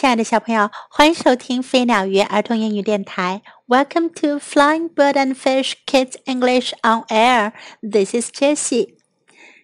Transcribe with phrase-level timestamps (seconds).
[0.00, 3.42] 亲爱的小朋友，欢迎收听飞鸟鱼儿童英语电台。
[3.66, 7.50] Welcome to Flying Bird and Fish Kids English on Air.
[7.82, 8.94] This is Jessie.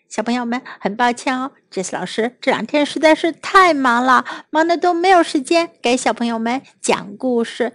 [0.08, 7.72] 小朋友们，很抱歉哦，Jessie 老师这两天实在是太忙了，忙的都没有时间给小朋友们讲故事，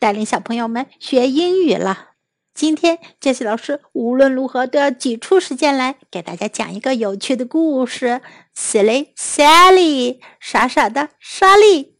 [0.00, 2.09] 带领小朋友们学英语了。
[2.60, 8.20] 今天杰西老师无论如何都要挤出时间来给大家讲一个有趣的故事。
[8.54, 11.96] Silly Sally，傻傻的莎莉。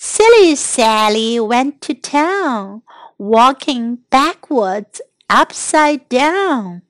[0.00, 2.80] Silly Sally went to town,
[3.18, 6.80] walking backwards, upside down。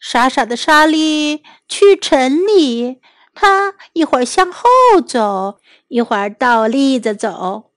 [0.00, 3.02] 傻傻的莎莉去城里，
[3.34, 4.66] 她一会儿向后
[5.06, 7.72] 走，一会儿倒立着走。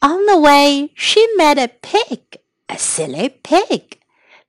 [0.00, 2.20] On the way, she met a pig,
[2.68, 3.95] a silly pig.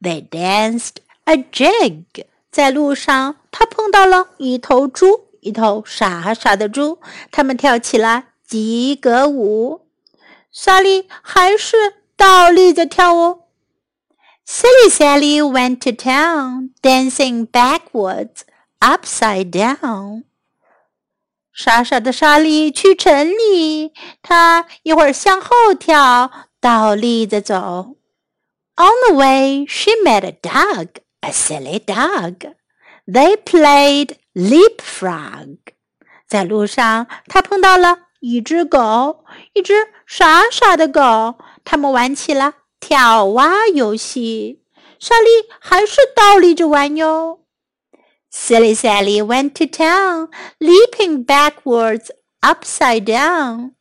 [0.02, 2.04] They danced a jig。
[2.52, 7.00] 在路上，他碰到了一头猪，一头傻傻的猪。
[7.32, 9.88] 他们跳起了吉格舞。
[10.52, 11.76] 莎莉还是
[12.16, 13.42] 倒立着跳哦。
[14.48, 18.42] Silly Sally went to town, dancing backwards,
[18.80, 20.24] upside down。
[21.54, 26.32] 傻傻的莎莉去城里，她一会儿向后跳，
[26.62, 27.98] 倒立着走。
[28.77, 30.89] On the way, she met a dog,
[31.21, 32.55] a silly dog.
[33.07, 35.59] They played leapfrog.
[36.27, 39.75] 在路上，她碰到了一只狗，一只
[40.07, 41.37] 傻傻的狗。
[41.65, 44.63] 他们玩起了跳蛙游戏。
[44.99, 45.29] 莎莉
[45.61, 47.41] 还是倒立着玩哟。
[48.33, 53.73] Silly Sally went to town, leaping backwards, upside down.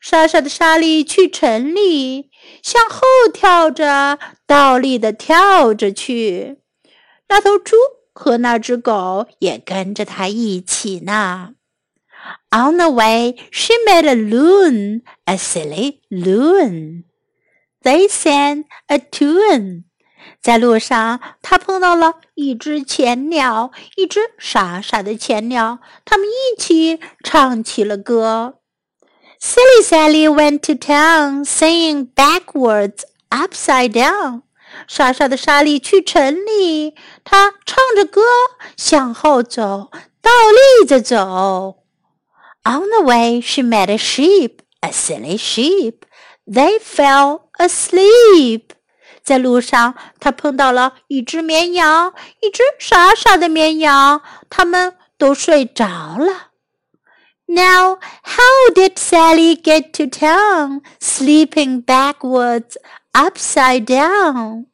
[0.00, 2.30] 傻傻的莎莉去城里，
[2.62, 3.00] 向后
[3.32, 6.58] 跳着，倒立的跳着去。
[7.28, 7.76] 那头猪
[8.12, 11.50] 和那只狗也跟着她一起呢。
[12.50, 17.04] On the way, she met a loon, a silly loon.
[17.82, 19.84] They sang a tune.
[20.42, 28.59] 在路上，她碰到了一只浅鸟，一只傻傻的浅鸟，他们一起唱起了歌。
[29.42, 34.42] Silly Sally went to town, singing backwards, upside down.
[34.86, 38.20] 傻傻的莎莉去城里，她唱着歌，
[38.76, 39.90] 向后走，
[40.20, 40.30] 倒
[40.80, 41.78] 立着走。
[42.64, 46.02] On the way, she met a sheep, a silly sheep.
[46.46, 48.64] They fell asleep.
[49.22, 52.12] 在路上，她碰到了一只绵羊，
[52.42, 54.20] 一只傻傻的绵羊，
[54.50, 55.86] 他们都睡着
[56.18, 56.49] 了。
[57.52, 62.76] Now, how did Sally get to town, sleeping backwards,
[63.12, 64.66] upside down?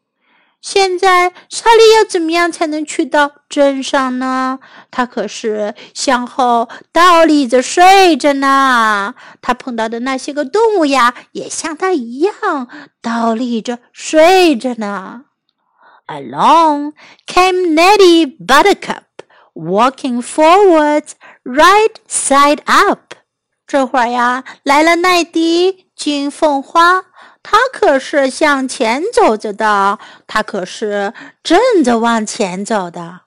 [0.60, 4.58] 现在莎莉要怎么样才能去到镇上呢？
[4.90, 9.14] 她可是向后倒立着睡着呢。
[9.40, 12.68] 她碰到的那些个动物呀，也像她一样
[13.00, 15.22] 倒立着睡着呢。
[16.08, 16.92] Along
[17.26, 19.05] came Neddy Buttercup
[19.55, 21.11] walking forwards,
[21.43, 23.15] right side up。
[23.65, 27.05] 这会儿呀，来了奈迪金凤花，
[27.41, 33.21] 他可是向前走着的，他可是正着往前走的。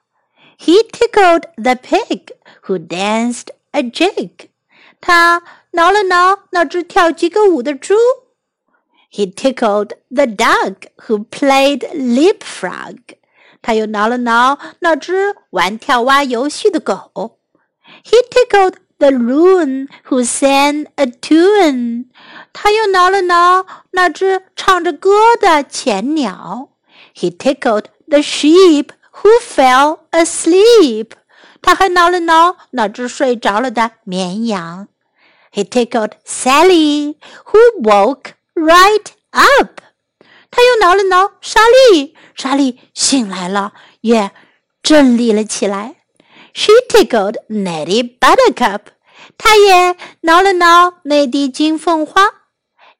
[0.59, 2.29] He tickled the pig
[2.65, 4.49] who danced a jig。
[5.01, 7.95] 他挠了挠那只跳吉格舞的猪。
[9.11, 12.99] He tickled the dog who played leapfrog。
[13.63, 17.39] 他又挠了挠那只玩跳蛙游戏的狗。
[18.05, 22.07] He tickled the loon who sang a tune。
[22.53, 25.11] 他又挠了挠那只唱着歌
[25.41, 26.71] 的浅鸟。
[27.15, 31.13] He tickled the sheep who fell asleep。
[31.63, 34.89] 他还挠了挠那只睡着了的绵羊。
[35.53, 37.17] He tickled Sally
[37.47, 39.81] who woke right up。
[40.80, 41.60] 挠了挠莎
[41.92, 44.32] 莉，莎莉醒来了，也
[44.82, 45.96] 站立了起来。
[46.54, 48.82] She tickled Nettie Buttercup，
[49.38, 52.24] 她也挠了挠内地金凤花。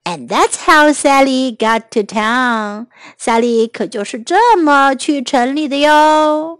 [0.04, 2.88] And that's how Sally got to town。
[3.18, 6.60] 萨莉可就是这么去城里的哟。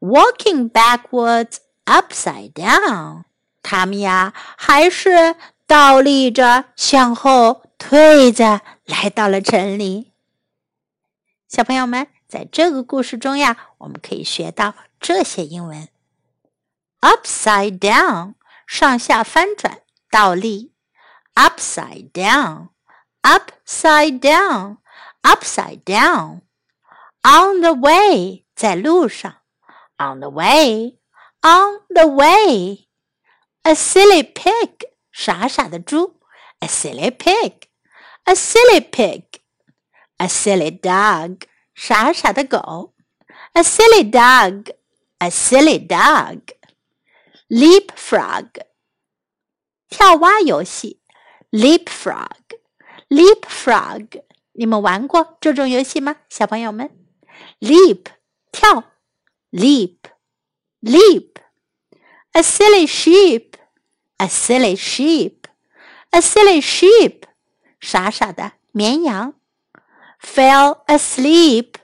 [0.00, 1.56] Walking backwards,
[1.86, 3.24] upside down，
[3.62, 5.34] 他们呀还是
[5.66, 8.60] 倒立着向后退着。
[8.86, 10.12] 来到了城里，
[11.48, 15.88] 小朋友们，在这个故事中呀，我们可以学到这些英文
[17.00, 18.34] ：upside down，
[18.66, 20.72] 上下翻转，倒立
[21.34, 29.42] ；upside down，upside down，upside down；on the way，在路上
[29.98, 34.70] ；on the way，on the way；a silly pig，
[35.12, 36.18] 傻傻的猪
[36.60, 37.52] a silly pig,
[38.24, 39.24] a silly pig,
[40.23, 41.41] a silly dog,
[41.73, 42.93] 傻傻的狗，
[43.53, 44.73] a silly dog,
[45.19, 46.41] a silly dog,
[47.47, 48.49] leapfrog,
[49.89, 51.01] 跳蛙游戏，
[51.51, 52.59] leapfrog,
[53.09, 54.23] leapfrog，
[54.53, 56.89] 你们玩过这种游戏吗，小朋友们？
[57.59, 58.05] leap
[58.51, 58.83] 跳，
[59.51, 59.97] leap
[60.81, 63.53] leap。A silly sheep,
[64.17, 65.45] a silly sheep,
[66.11, 67.23] a silly sheep，
[67.79, 69.33] 傻傻的绵羊。
[70.23, 71.77] Fell asleep,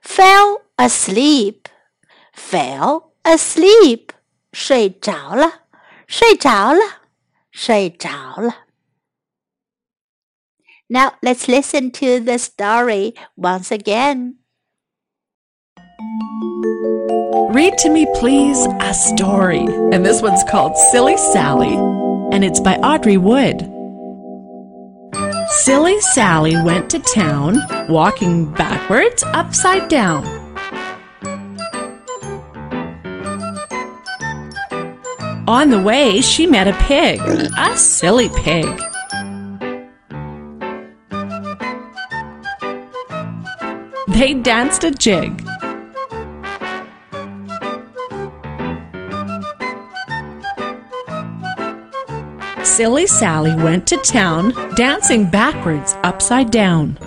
[0.00, 1.68] fell asleep,
[2.32, 4.12] fell asleep，
[4.52, 5.62] 睡着了，
[6.06, 6.80] 睡着了，
[7.50, 8.08] 睡着
[8.40, 8.66] 了。
[10.88, 14.36] Now let's listen to the story once again.
[17.50, 19.64] Read to me, please, a story.
[19.92, 21.74] And this one's called Silly Sally,
[22.30, 23.62] and it's by Audrey Wood.
[25.63, 30.25] Silly Sally went to town, walking backwards, upside down.
[35.47, 37.19] On the way, she met a pig,
[37.59, 38.65] a silly pig.
[44.07, 45.47] They danced a jig.
[52.71, 56.97] Silly Sally went to town, dancing backwards, upside down.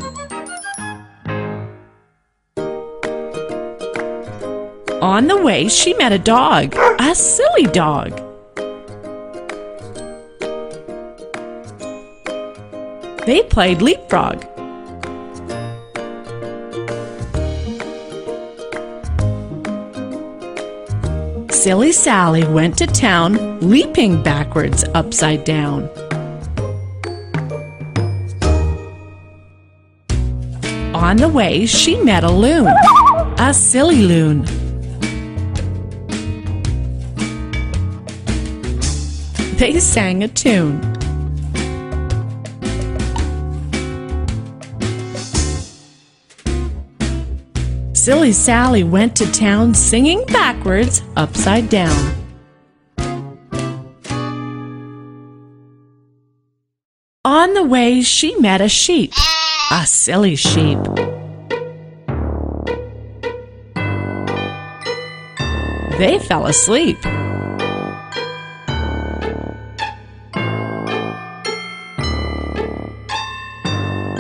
[5.01, 8.13] On the way, she met a dog, a silly dog.
[13.25, 14.54] They played leapfrog.
[21.65, 25.89] Silly Sally went to town, leaping backwards upside down.
[30.95, 32.71] On the way, she met a loon,
[33.39, 34.45] a silly loon.
[39.57, 40.94] They sang a tune.
[48.05, 52.15] Silly Sally went to town singing backwards, upside down.
[57.25, 59.15] On the way, she met a sheep,
[59.71, 60.79] a silly sheep.
[65.97, 66.99] They fell asleep.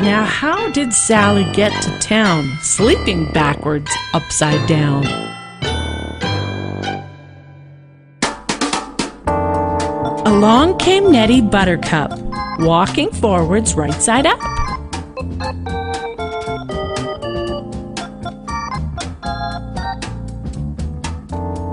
[0.04, 5.06] Now, how did Sally get to town, sleeping backwards, upside down?
[10.26, 12.18] Along came Neddy Buttercup,
[12.58, 14.38] walking forwards, right side up.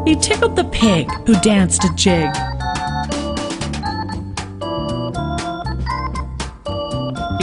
[0.07, 2.29] He tickled the pig, who danced a jig.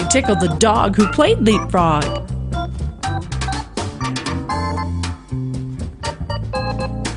[0.09, 2.03] He tickled the dog who played leapfrog.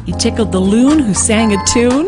[0.05, 2.07] He tickled the loon who sang a tune.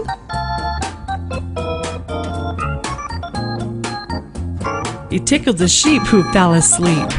[5.10, 7.10] He tickled the sheep who fell asleep.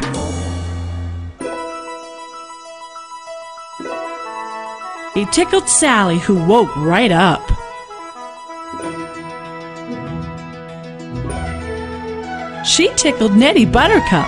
[5.15, 7.41] He tickled Sally who woke right up.
[12.65, 14.27] She tickled Neddy Buttercup.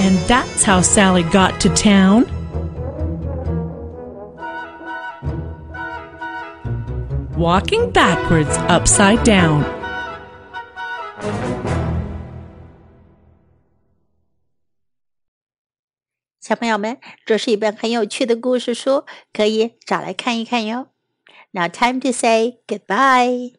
[0.00, 2.24] And that's how Sally got to town.
[7.36, 9.64] Walking backwards upside down.
[16.40, 20.91] 小朋友们，这是一本很有趣的故事书，可以找来看一看哟。
[21.54, 23.52] Now, time to say goodbye.